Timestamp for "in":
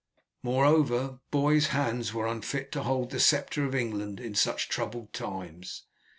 4.19-4.33